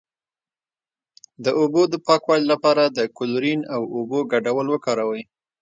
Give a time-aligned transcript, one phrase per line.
[1.43, 5.23] د اوبو د پاکوالي لپاره د کلورین او اوبو ګډول وکاروئ